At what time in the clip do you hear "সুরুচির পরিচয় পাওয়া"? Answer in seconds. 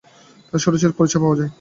0.63-1.37